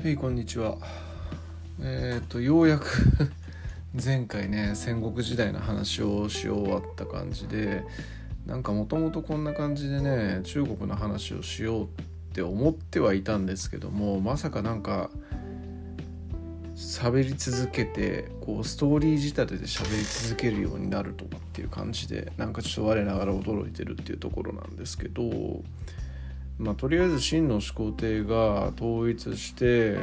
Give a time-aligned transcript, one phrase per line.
[0.00, 0.78] はいこんにちは。
[1.82, 2.86] えっ、とようやく
[3.92, 7.82] 前回ね戦国時代の話をし終わった感じで
[8.46, 11.88] なんかもともとこんな感じでね中国の話をしようっ
[12.32, 15.10] て思ってはいたんですけどもまさかなんか
[16.76, 25.64] 喋り続けてこうストーリー仕立てで喋り続けるようになるとかっていう感じでなんかちょっと我ながら驚いてるっていうところなんですけど
[26.58, 29.96] まあ、とりあえず秦の始皇帝が統一して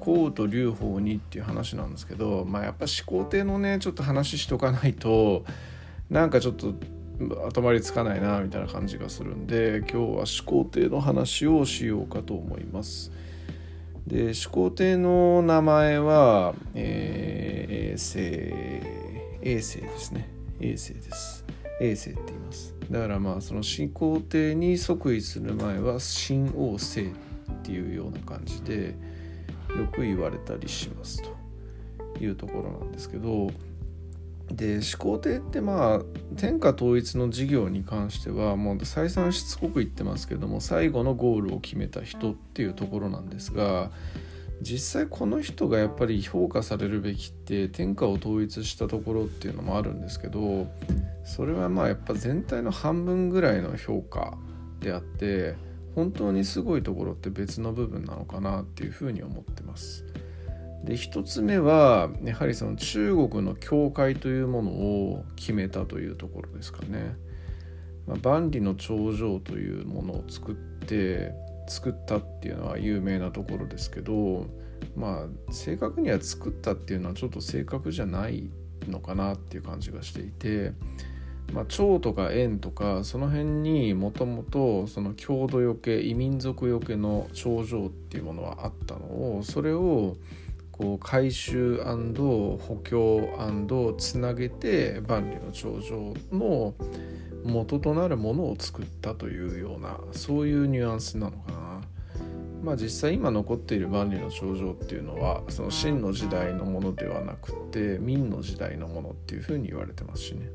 [0.00, 5.44] 項と劉邦にっていう話なんですけど、まあ、やっぱ始皇帝のねちょっと話しとかないと
[6.08, 6.72] なんかちょっと
[7.46, 13.12] 後回りつかないなみたいな感じがするんで今日は始皇帝の話をしようかと思います。
[14.06, 18.18] で始皇帝の名前は、えー、衛星
[19.42, 20.30] 衛星ですね
[20.60, 21.47] 衛星です。
[21.80, 22.74] 衛星って言います。
[22.90, 27.14] だからまあその新皇帝に即位する前は新王政
[27.50, 28.94] っていうような感じで
[29.76, 33.50] よく言われたりしますというところなんですけど
[34.50, 36.02] で始皇帝ってまあ
[36.36, 43.90] 天下統一の事業に関してはもう再三しつこく言ってますけども最後のゴールを決めた人っていうところなんですが
[44.60, 50.66] 実際この人がやっぱり評価されるべきって天下を統一したところっていうのもあるんですけど
[51.24, 54.36] それはまあやっぱ全体の半分ぐらいの評価
[54.80, 55.54] であって
[55.94, 60.04] 本当にすごいところって別の部分なのかなっていうふうに思ってます。
[60.84, 67.16] で1つ目はやはりその中国の教会というものを決めたというところですかね。
[68.06, 71.32] まあ、万里の長城というものを作って
[71.68, 74.46] 作ったっていうのは有名なところですけど
[74.96, 78.50] まあ正確には作ったっていうのはちょっと正確じゃない
[78.88, 80.72] のかなっていう感じがしていて、
[81.52, 90.16] まあ、趙とか燕とかその辺にもともとその郷土よけ異民族よけの長城っていうものはあったのをそれを
[90.72, 96.74] こう回収補強つなげて万里の長城の
[97.44, 101.67] 元となるものを作ったというようなそういうニュアンスなのかな。
[102.62, 110.50] まあ実際今残っている万里の長城っていうのはその秦の時代のものではなくて明の時代のものっていうふうに言われてますしね。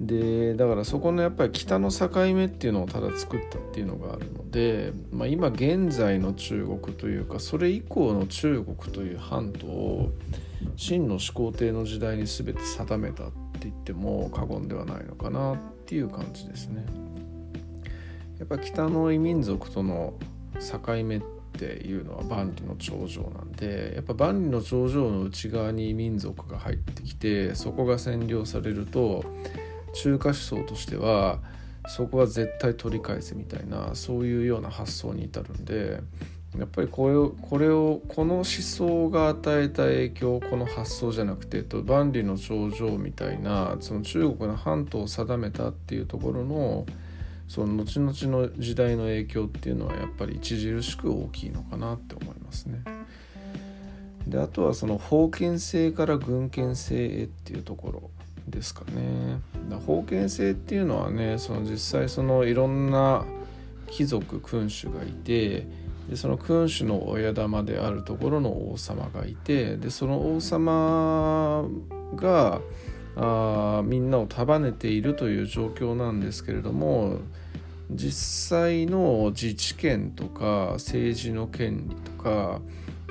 [0.00, 10.12] でだからそこのやっぱり北の境目っていうのをただ作ったっていうのがあるので、まあ、今現在の中国というかそれ以降の中国という半島を
[10.76, 13.32] 秦の始皇帝の時代に全て定めたって
[13.62, 16.84] 言っても過言ではないのかなっていう感じですね。
[18.38, 20.14] やっぱ北の異民族との
[20.60, 21.22] 境目っ
[21.56, 29.24] ていうのは万里の長城なんでやっぱ万里の長城の内側に民族が入ってきてそこが占領されると
[29.94, 31.38] 中華思想としては
[31.86, 36.00] そこは絶対取り返せみたいなそういうような発想に至るんで
[36.58, 46.86] やっぱりこれをこれをこの思想が与えた影響この発想じゃなくて万里の長城みたいなその中国の半島を定めたっていうところの
[47.48, 52.82] その後々の時代の影響っていうのはやっぱり著しく大きいのかなって思いますね。
[54.26, 58.10] であとはその封建制から軍権制へっていうところ
[58.48, 59.40] ですかね。
[59.86, 63.24] 封建制っていうのはねその実際そのいろんな
[63.90, 65.66] 貴族君主がいて
[66.08, 71.66] でその君主の親玉であるところの王様がいてでその王様
[72.16, 72.60] が
[73.16, 77.18] あみんなを束ねているという状況なんですけれども
[77.90, 82.60] 実際の自治権とか政治の権利とか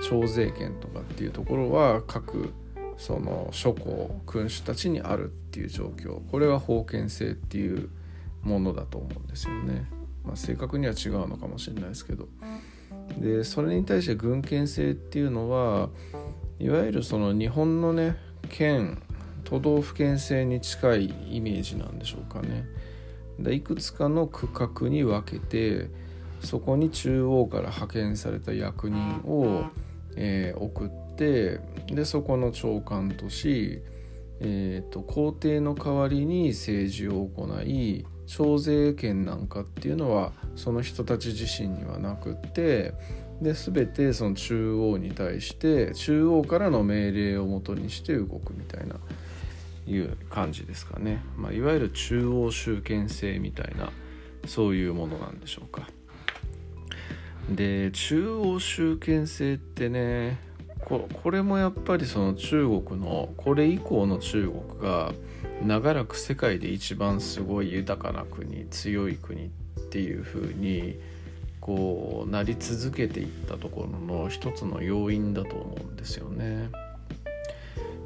[0.09, 2.51] 徴税権とかっていうところは各
[2.97, 7.89] その諸侯君主たちにあるっていう状況これは封建制っていう
[8.41, 9.85] ものだと思うんですよね。
[10.25, 12.27] まあ、正確には違うのかもしれないですけど。
[13.17, 15.89] でそれに対して軍権制っていうのは
[16.59, 18.15] いわゆるその日本のね
[18.49, 19.01] 県
[19.43, 22.65] 都道府県制に近いイメージなんでしょうかね。
[23.39, 25.89] でいくつかの区画に分けて
[26.41, 29.65] そこに中央から派遣された役人を、
[30.15, 33.81] えー、送ってでそこの長官とし、
[34.39, 42.93] えーと、皇帝の代わりに政治を行い徴税権なんかっていうのはその人たち自身にはなくって
[43.41, 48.95] で全てその中央に対して中央からの命令をもとにして動くみたいな
[49.87, 53.91] いう感じですかね、まあ、いわゆる中央集権制みたいな
[54.47, 55.87] そういうものなんでしょうか
[57.49, 60.39] で中央集権制ってね
[60.85, 65.13] これもやっぱりその中国のこれ以降の中国が
[65.65, 69.49] 長らく世界で一番すごい豊かな国強い国っ
[69.89, 70.99] ていう風に
[71.61, 76.69] こうなり続けていったところの一つの要因だと思うんですよね。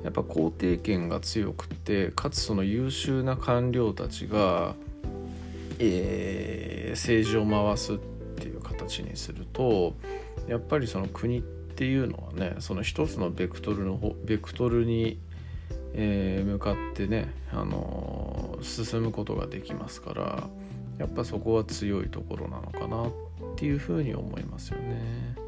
[0.04, 4.76] やっぱ肯定権が強くてかつその優秀な官僚たちが、
[5.80, 7.98] えー、政治を回すっ
[8.38, 9.96] ていう形にすると
[10.48, 15.20] やっぱりその国っていうのはねその一つのベクトルのベクトルに、
[15.94, 20.50] えー、向かってね、あのー、進むことができますから
[21.00, 23.12] やっぱそこは強いところなのかなっ
[23.56, 25.47] ていうふうに思いますよね。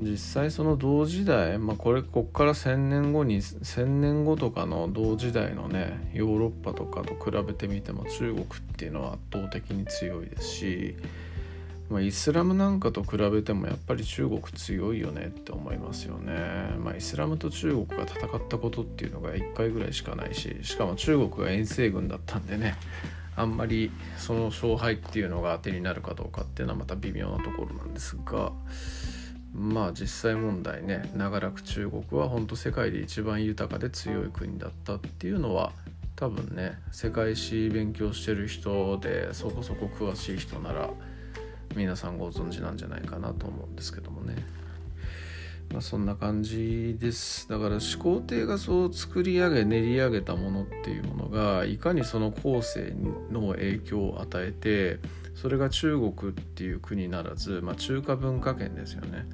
[0.00, 10.96] 実際その同時代、まあ、これこっから1,000年後に1,000年後とかの同時代のねヨーロッパとかと比べてみても中国っていうのは圧倒的に強いですし、
[11.90, 16.32] まあ、イスラムなんかと比べてもやっぱり中国強いよねって思いますよね。
[16.82, 22.76] まあ、イスラムと中国が戦ったことっていうのが1回ぐらいしかないししかも中国が遠征軍だったんでね
[23.36, 28.52] あんまりその勝敗っていうのが当てになるかどうかっていうのはまた微妙なところなんですが。
[29.52, 35.72] まあ実際問題ね長らく中国は本当世界で一番豊かで強い国だったっていうのは
[36.16, 40.90] 多分ね世界史勉強してる人でそこそこ詳しい人なら
[41.74, 44.36] 皆さんご存知なんじゃないかなと思うんですけどもね。
[45.72, 52.92] まあ、そんな感じですだから始皇帝がそう作り上げ練り上げたものっていうものがいかにその後世
[53.30, 54.98] の影響を与えて
[55.40, 59.24] それが中国っていう国ならず、まあ、中華文化圏ですよね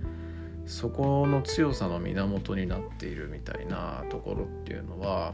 [0.64, 5.32] そこの強さの源になっているみたいなところっていうのは、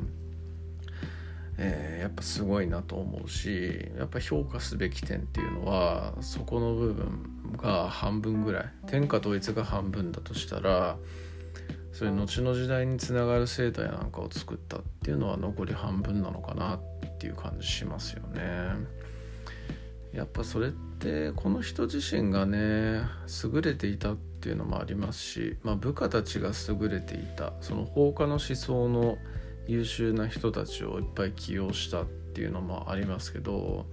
[1.58, 10.96] えー、やっぱすごいなと思うしやっぱ評価すべき点っていうのはそこの部分が半分ぐらい天下統一が半分だとしたら
[11.92, 16.80] それ後の時代につながる生態なんかを作ったっていうのは残り半分なのかなっ
[17.18, 19.01] ていう感じしますよね。
[20.12, 23.02] やっぱそれってこの人自身がね
[23.44, 29.16] 優れていたっていうのもありますし、まあ、部下たちが優れていたその放火の思想の
[29.66, 33.86] 優秀な人たちをいっぱい起用したっていうのもありますけど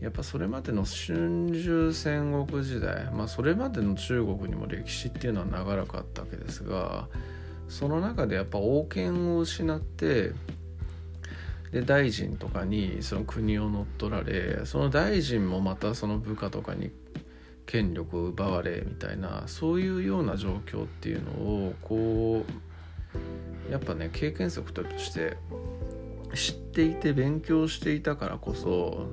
[0.00, 7.08] やっぱそれまでの春秋戦国時代まあそれまでの中国にも歴史っていうのは長らかったわけですが
[7.68, 10.32] その中でやっぱ王権を失って
[11.72, 16.90] で大臣とかにその国を乗っ取られその大臣もまたその部下とかに
[17.66, 22.44] 権力を奪われみたいなそういうような状況っていうのをこ
[23.68, 25.36] うやっぱね経験則として
[26.34, 29.08] 知っていて勉強していたからこそ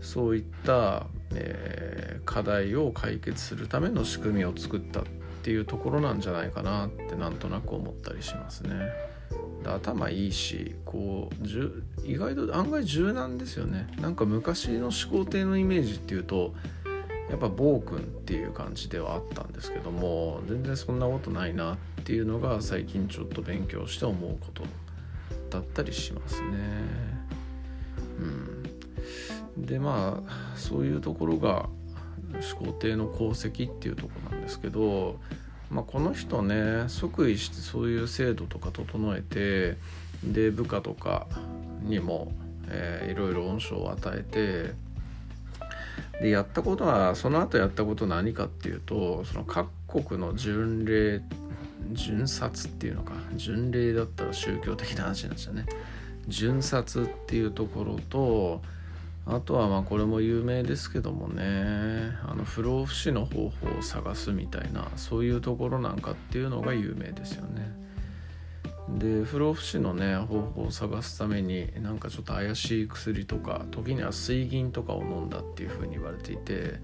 [0.00, 5.04] そういった、えー、課題を解決するための仕組みを作ったっ
[5.42, 8.70] ていうところなんじゃないかなってなんとなく思ったりしますね。
[9.72, 16.54] 頭いいしこうじゅ意外と案外柔軟ですよねなんか昔の始皇帝のイメージっていうと
[17.30, 24.64] やっぱ暴君っていう感じではあったんですけども全然そんなことないなっていうのが最近ちょっと勉強して思うこと
[25.50, 26.48] だったりしますね。
[29.56, 31.68] うん、でまあそういうところが
[32.40, 35.18] 始皇帝の功績っていうとこなんですけど
[35.74, 39.76] まあ、この人ね即位してそういう制度とか整えて
[40.22, 41.26] で部下とか
[41.82, 42.32] にも、
[42.68, 44.74] えー、いろいろ恩賞を与えて
[46.22, 49.68] でやったことはその後やったこと何かっていうとその各
[50.04, 51.22] 国の巡礼
[51.92, 55.66] 巡察っていうのか巡礼だったら宗教的な話なんですよね。
[56.28, 58.62] 巡察っていうところと
[59.26, 67.84] あとはまあこれも有名ですけどもねあの不老不死の方法を探すみたいなそういうところなんかっていうのが有名ですよね。
[68.98, 76.74] で不老不死のね方法を探すためになんかちょっと怪しい薬とか時には水銀とかを飲んだっていうふうに言われていて、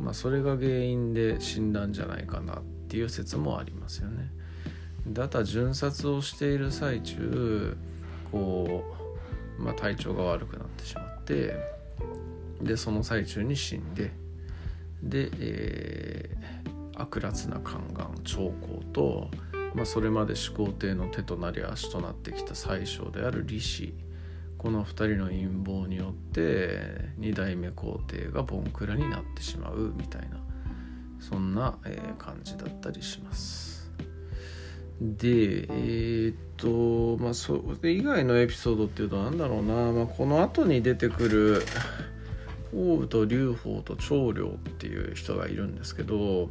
[0.00, 4.30] まあ、それが原因で死んだんじゃないかなっていう説もありますよね。
[5.08, 7.76] だた巡察をしている最中
[8.30, 8.84] こ
[9.58, 11.81] う、まあ、体調が悪くなってしまって
[12.62, 14.12] でその最中に死んで
[15.02, 19.30] で、えー、悪辣な宦官長江と、
[19.74, 23.94] まあ、それまで始皇帝の手となり足となってきた宰相である李氏
[24.58, 30.38] この2人の陰謀によって2代目皇帝がボンクラになってしまうみたいな
[31.18, 33.90] そんな、えー、感じだったりします。
[35.00, 41.62] でえー、っとまあそれ以外のエピソードっていうと何だろうな、まあ、この後に出てくる
[42.72, 46.50] 項羽と劉邦と長領っていう人がいるんですけど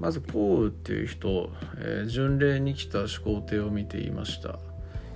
[0.00, 4.58] まず項羽っていう人、えー、巡礼に来た始皇帝を見ていました。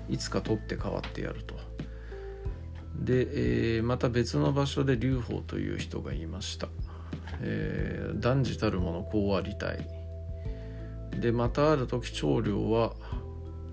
[0.08, 1.54] いつか取って代わってやると。
[2.98, 6.68] で、えー、また別の場所で劉邦という人がいました、
[7.40, 9.86] えー、断じたるものこうありたい。
[11.18, 12.94] でまたある時長領は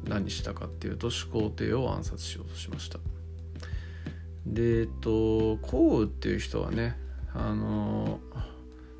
[0.08, 3.00] 何したかっていうと始皇帝を暗殺しようとしました。
[4.54, 6.98] でえっと項羽っていう人はね
[7.34, 8.20] あの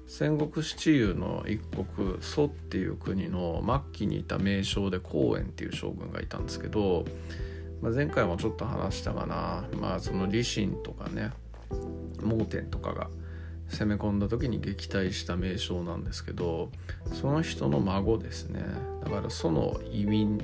[0.08, 3.64] 戦国七雄の一国蘇っていう国の
[3.94, 7.06] 末期にいた名将で公園っていう将軍がいたんですけど、
[7.82, 9.68] まあ、前回もちょっと話したかな。
[9.80, 11.32] まあその李信とかね
[12.24, 13.10] 盲点とかが
[13.70, 16.72] 攻め込んだ時に撃退した名将なんですけど
[17.14, 18.64] その人の孫ですね。
[19.04, 20.40] だからその移民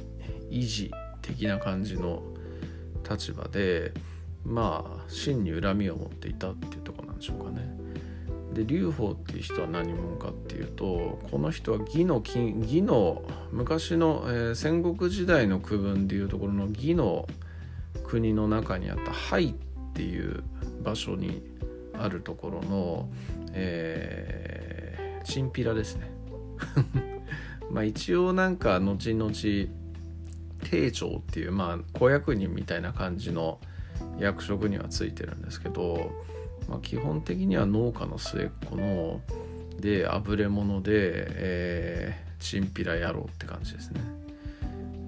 [0.51, 0.91] 維持
[1.23, 2.21] 的な感じの
[3.09, 3.93] 立場で
[4.45, 7.75] まあ真に恨みを持っていたっていうとこなんでしょうかね。
[8.53, 17.27] で劉邦っていう人は何者かっていうとこの人は義の金義の昔の、えー、戦国時代の区分でいうところの義の
[18.05, 19.53] 国の中にあった廃っ
[19.93, 20.43] ていう
[20.81, 21.43] 場所に
[21.99, 23.09] あるところの、
[23.51, 26.09] えー、チンピラですね
[27.69, 29.31] まあ一応なんか後々
[30.63, 33.59] 廷長っていうまあ子役人みたいな感じの
[34.19, 36.11] 役職にはついてるんですけど、
[36.67, 39.21] まあ、基本的には農家の末っ子の
[39.79, 44.01] であぶれ者で、えー、チンピラ野郎って感じですね。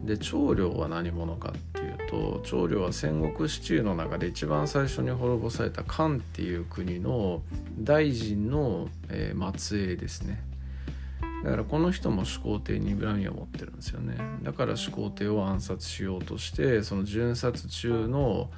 [0.04, 7.42] で長領は何者かっていうと長領は戦国七雄の中で一番最初に滅ぼされた漢っていう国の
[7.78, 10.48] 大臣の、えー、末裔ですね。
[11.44, 18.50] だからこの人も始皇帝に恨みを持ってるんですよねだから始皇帝を暗殺しようとしてその巡殺中の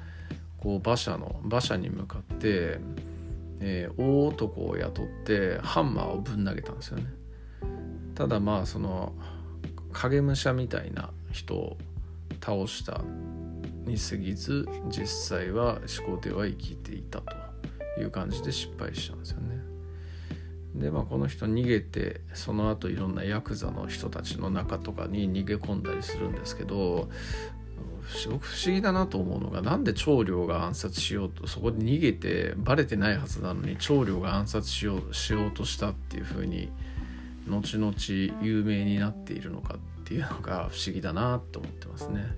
[0.60, 2.78] こう馬車の馬車に向かって、
[3.60, 7.06] えー、大男を雇ってハンマーをぶん投げたんですよね。
[8.14, 9.14] ただまあその
[9.92, 11.78] 影武者みたいな人を
[12.42, 13.00] 倒した
[13.86, 17.34] に過ぎず実際は始皇帝は生きていたと
[17.98, 19.58] いう感じで失敗しちゃうんですよね。
[20.74, 27.08] でまあこの人逃げてその後いろんなヤクザの人たちの中とかに逃げ込んだりするんですけど
[28.10, 36.70] すごく不思議だなと思うのがなんで長領が暗殺しようとそこで逃げてバレてないはずなのに長領が暗殺しようしようとしたっていうふうに
[37.48, 37.94] 後々
[38.42, 42.36] 有名になっているのかっていうのが不思議だなと思ってますね。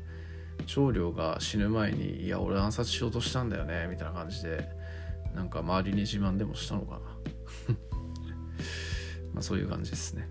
[0.67, 4.69] 長領が死ぬ前に「いや俺暗殺しようとしたんだよね」みたいな感じで
[5.35, 6.99] なんか周りに自慢でもしたのかな
[9.35, 10.29] まあそういう感じですね。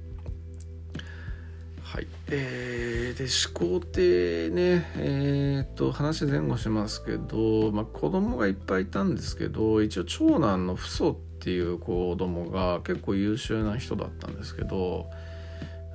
[1.91, 15.09] はいえー、で始皇帝ねえー、っと話前後しますけど、まあ、子供がいっぱいいたんですけど一応長男の父祖っていう子供が結構優秀な人だったんですけど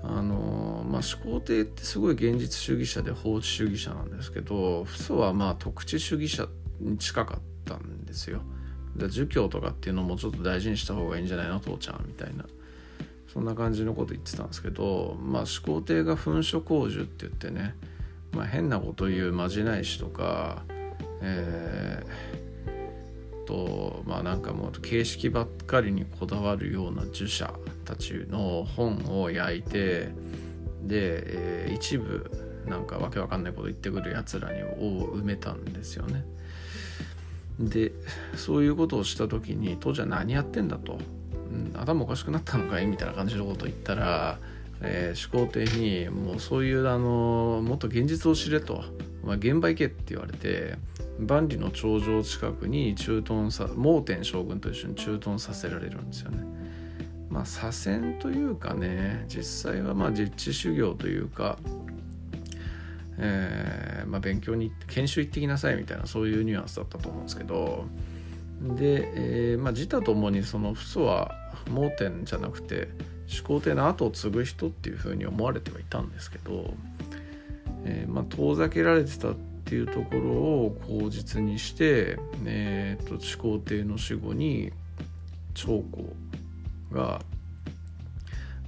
[0.03, 6.47] あのまあ始皇帝ってすごい現実主義者で法治主義者なんですけど父祖はまあ特知主義者
[6.79, 8.43] に近かったんですよ。
[8.97, 12.45] 儒教とかっていうのもちょっと大事にした方がいいんじゃないの父ちゃんみたいな。
[13.37, 17.75] そんな感じのこと言ってたんですけどまあ始皇帝が噴書工事って言ってね、
[18.33, 20.63] まあ、変なこと言うまじない師とか
[21.21, 27.53] えー、とまあなんかもう形式ばっかりにこだわるような儒者
[27.85, 30.09] たちの本を焼いて
[30.83, 32.31] で、えー、一部
[32.67, 36.25] なんかわけわかんないこと言ってくるやつらにを埋めたんですよね。
[37.61, 37.93] で
[38.35, 40.99] そういうことをした時に当時は何やってんだと、
[41.75, 42.87] 頭おかしくなったのかい？
[42.87, 44.39] みたいな感じのことを言ったら、
[44.81, 48.85] えー、始皇帝にもうそういうあのもっと現実を知れと、
[49.23, 50.77] お前現場行けって言われて
[51.19, 56.45] 万里の長城近くに駐屯さ盲天将軍と一緒に駐屯させられるんですよね。
[57.31, 61.59] まあ左遷というかね実際はまあ実地修行というか、
[63.19, 67.87] えーまあ、勉強に研修行ってきなさいみたいなそういうニュアンスだったと思うんですけど
[68.61, 71.35] で、えーまあ、自他ともにその父祖は
[71.71, 72.89] 盲点じゃなくて
[73.27, 76.75] 始皇帝の後を継ぐ人っていうふうに思われてはいたんですけど、
[77.85, 79.35] えー、まあ、遠ざけられてたっ
[79.65, 84.73] ていうところを口実にして、えーと、始皇帝の死後に
[85.55, 85.83] 長
[86.93, 87.21] 江が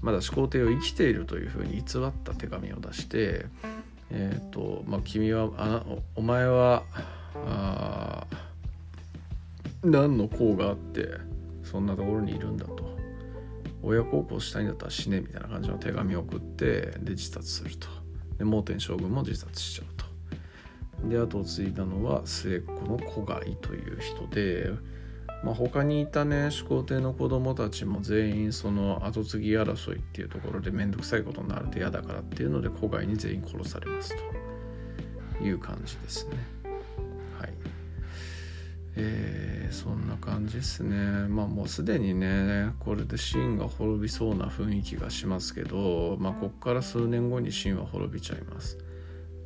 [0.03, 3.47] まだ始皇帝を生きているというふうに偽った手紙を出して
[4.11, 5.83] 「えーとまあ、君はあ
[6.17, 6.85] お前は
[7.35, 8.48] ああ
[9.83, 11.09] 何の功があって
[11.63, 12.89] そんなところにいるんだと。
[13.83, 17.87] 親孝行したいんだったら死ねみたいな感じの手紙を送ってで自殺すると。
[18.39, 21.09] で盲天将軍も自殺しちゃうと。
[21.09, 24.71] で後を継いだのは末っ子の古外という人で、
[25.45, 34.13] まあ、他にいたね始皇帝の子供たちも全員その後継ぎ争いっていうところで面倒くさいことになると嫌だからっていうので古外に全員殺されます
[35.39, 36.58] という感じですね。
[39.01, 40.97] えー、そんな感じですね。
[41.29, 48.79] まあもうすでにねこれで秦が滅びそうな雰囲気がしますけどまあこっから数年後に秦は滅びちゃいます。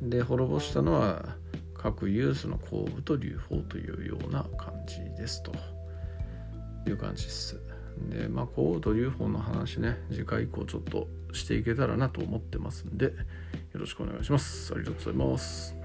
[0.01, 1.35] で滅ぼしたのは
[1.75, 5.51] 各ユースの後部と劉邦というような感じですと。
[6.85, 7.59] いう感じです。
[8.09, 13.11] でまあ皇后と劉邦の話ね次回以降ちょっとしていけたらなと思ってますんでよ
[13.73, 14.73] ろしくお願いします。
[14.73, 15.82] ありがとうございます。